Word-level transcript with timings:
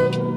Thank 0.00 0.16
you. 0.16 0.29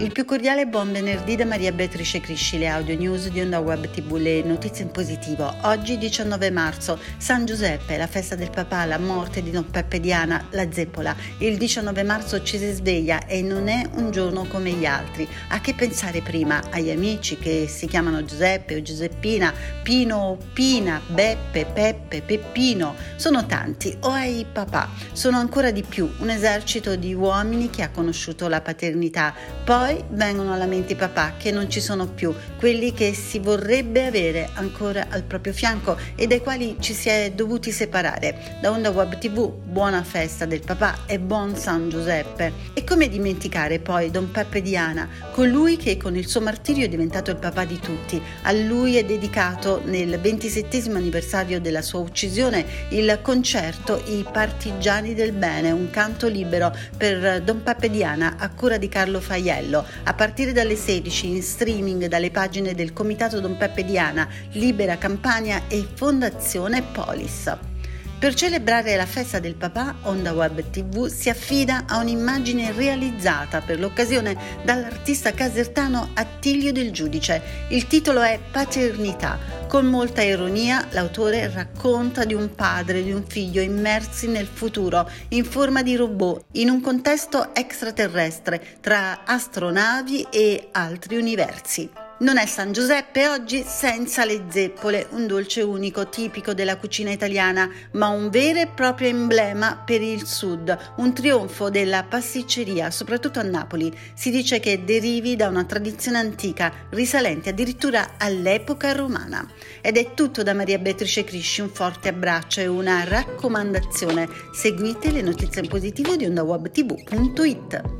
Il 0.00 0.12
più 0.12 0.24
cordiale 0.24 0.68
buon 0.68 0.92
venerdì 0.92 1.34
da 1.34 1.44
Maria 1.44 1.72
Beatrice 1.72 2.20
Crisci, 2.20 2.56
le 2.56 2.68
audio 2.68 2.96
news 2.96 3.30
di 3.30 3.40
Onda 3.40 3.58
Web 3.58 3.90
TV, 3.90 4.14
le 4.14 4.44
notizie 4.44 4.84
in 4.84 4.92
positivo. 4.92 5.52
Oggi 5.62 5.98
19 5.98 6.52
marzo, 6.52 7.00
San 7.16 7.44
Giuseppe, 7.44 7.96
la 7.96 8.06
festa 8.06 8.36
del 8.36 8.48
papà, 8.48 8.84
la 8.84 8.98
morte 8.98 9.42
di 9.42 9.50
Don 9.50 9.68
Peppe 9.68 9.98
Diana, 9.98 10.46
la 10.50 10.70
zeppola. 10.70 11.16
Il 11.38 11.56
19 11.56 12.04
marzo 12.04 12.44
ci 12.44 12.58
si 12.58 12.70
sveglia 12.70 13.26
e 13.26 13.42
non 13.42 13.66
è 13.66 13.88
un 13.94 14.12
giorno 14.12 14.46
come 14.46 14.70
gli 14.70 14.86
altri. 14.86 15.26
A 15.48 15.60
che 15.60 15.74
pensare 15.74 16.22
prima? 16.22 16.62
Agli 16.70 16.90
amici 16.90 17.36
che 17.36 17.66
si 17.66 17.88
chiamano 17.88 18.24
Giuseppe 18.24 18.76
o 18.76 18.82
Giuseppina, 18.82 19.52
Pino 19.82 20.16
o 20.16 20.38
Pina, 20.52 21.02
Beppe, 21.08 21.64
Peppe, 21.64 22.22
Peppino, 22.22 22.94
sono 23.16 23.46
tanti. 23.46 23.96
O 24.02 24.10
ai 24.10 24.46
papà, 24.50 24.90
sono 25.10 25.38
ancora 25.38 25.72
di 25.72 25.82
più, 25.82 26.08
un 26.18 26.30
esercito 26.30 26.94
di 26.94 27.12
uomini 27.14 27.68
che 27.68 27.82
ha 27.82 27.90
conosciuto 27.90 28.46
la 28.46 28.60
paternità. 28.60 29.34
Poi 29.64 29.86
poi 29.88 30.04
vengono 30.10 30.52
alla 30.52 30.66
mente 30.66 30.92
i 30.92 30.96
papà 30.96 31.32
che 31.38 31.50
non 31.50 31.70
ci 31.70 31.80
sono 31.80 32.06
più, 32.06 32.34
quelli 32.58 32.92
che 32.92 33.14
si 33.14 33.38
vorrebbe 33.38 34.04
avere 34.04 34.50
ancora 34.52 35.06
al 35.08 35.22
proprio 35.22 35.54
fianco 35.54 35.96
e 36.14 36.26
dai 36.26 36.42
quali 36.42 36.76
ci 36.78 36.92
si 36.92 37.08
è 37.08 37.32
dovuti 37.34 37.72
separare. 37.72 38.58
Da 38.60 38.70
Onda 38.70 38.90
Web 38.90 39.16
TV, 39.16 39.50
buona 39.50 40.02
festa 40.02 40.44
del 40.44 40.60
papà 40.60 41.06
e 41.06 41.18
buon 41.18 41.56
San 41.56 41.88
Giuseppe. 41.88 42.52
E 42.74 42.84
come 42.84 43.08
dimenticare 43.08 43.78
poi 43.78 44.10
Don 44.10 44.30
Peppe 44.30 44.60
Diana, 44.60 45.08
colui 45.32 45.78
che 45.78 45.96
con 45.96 46.16
il 46.16 46.28
suo 46.28 46.42
martirio 46.42 46.84
è 46.84 46.88
diventato 46.88 47.30
il 47.30 47.38
papà 47.38 47.64
di 47.64 47.78
tutti. 47.80 48.20
A 48.42 48.52
lui 48.52 48.96
è 48.96 49.06
dedicato 49.06 49.80
nel 49.86 50.20
27 50.20 50.90
anniversario 50.90 51.62
della 51.62 51.80
sua 51.80 52.00
uccisione 52.00 52.66
il 52.90 53.20
concerto 53.22 54.02
I 54.04 54.26
Partigiani 54.30 55.14
del 55.14 55.32
Bene, 55.32 55.70
un 55.70 55.88
canto 55.88 56.28
libero 56.28 56.76
per 56.94 57.40
Don 57.40 57.62
Peppe 57.62 57.88
Diana 57.88 58.34
a 58.36 58.50
cura 58.50 58.76
di 58.76 58.90
Carlo 58.90 59.20
Faiello 59.20 59.76
aprile 59.78 59.86
a 60.04 60.14
partire 60.14 60.52
dalle 60.52 60.76
16 60.76 61.26
in 61.28 61.42
streaming 61.42 62.06
dalle 62.06 62.30
pagine 62.30 62.74
del 62.74 62.92
Comitato 62.92 63.40
Don 63.40 63.56
Peppe 63.56 63.84
Diana, 63.84 64.28
Libera 64.52 64.96
Campania 64.96 65.62
e 65.68 65.86
Fondazione 65.94 66.82
Polis. 66.82 67.77
Per 68.18 68.34
celebrare 68.34 68.96
la 68.96 69.06
festa 69.06 69.38
del 69.38 69.54
papà, 69.54 69.94
Onda 70.02 70.32
Web 70.32 70.70
TV 70.70 71.06
si 71.06 71.28
affida 71.28 71.84
a 71.86 71.98
un'immagine 71.98 72.72
realizzata 72.72 73.60
per 73.60 73.78
l'occasione 73.78 74.36
dall'artista 74.64 75.32
casertano 75.32 76.10
Attilio 76.14 76.72
del 76.72 76.90
Giudice. 76.90 77.40
Il 77.68 77.86
titolo 77.86 78.20
è 78.20 78.40
Paternità. 78.50 79.38
Con 79.68 79.86
molta 79.86 80.22
ironia 80.22 80.88
l'autore 80.90 81.48
racconta 81.48 82.24
di 82.24 82.34
un 82.34 82.52
padre 82.56 82.98
e 82.98 83.02
di 83.04 83.12
un 83.12 83.22
figlio 83.24 83.60
immersi 83.60 84.26
nel 84.26 84.48
futuro 84.48 85.08
in 85.28 85.44
forma 85.44 85.84
di 85.84 85.94
robot 85.94 86.46
in 86.54 86.70
un 86.70 86.80
contesto 86.80 87.54
extraterrestre 87.54 88.78
tra 88.80 89.20
astronavi 89.26 90.26
e 90.28 90.70
altri 90.72 91.18
universi. 91.18 92.07
Non 92.20 92.36
è 92.36 92.46
San 92.46 92.72
Giuseppe 92.72 93.28
oggi 93.28 93.62
senza 93.64 94.24
le 94.24 94.46
zeppole, 94.48 95.06
un 95.10 95.28
dolce 95.28 95.62
unico 95.62 96.08
tipico 96.08 96.52
della 96.52 96.76
cucina 96.76 97.12
italiana, 97.12 97.70
ma 97.92 98.08
un 98.08 98.28
vero 98.28 98.58
e 98.58 98.66
proprio 98.66 99.06
emblema 99.06 99.80
per 99.86 100.02
il 100.02 100.26
sud, 100.26 100.76
un 100.96 101.14
trionfo 101.14 101.70
della 101.70 102.02
pasticceria, 102.02 102.90
soprattutto 102.90 103.38
a 103.38 103.44
Napoli. 103.44 103.96
Si 104.14 104.32
dice 104.32 104.58
che 104.58 104.84
derivi 104.84 105.36
da 105.36 105.46
una 105.46 105.62
tradizione 105.62 106.18
antica, 106.18 106.72
risalente 106.90 107.50
addirittura 107.50 108.14
all'epoca 108.18 108.90
romana. 108.90 109.48
Ed 109.80 109.96
è 109.96 110.12
tutto 110.14 110.42
da 110.42 110.54
Maria 110.54 110.78
Beatrice 110.78 111.22
Crisci, 111.22 111.60
un 111.60 111.68
forte 111.68 112.08
abbraccio 112.08 112.58
e 112.58 112.66
una 112.66 113.04
raccomandazione. 113.04 114.28
Seguite 114.52 115.12
le 115.12 115.22
notizie 115.22 115.62
in 115.62 115.68
positivo 115.68 116.16
di 116.16 116.24
ondawebtv.it. 116.24 117.97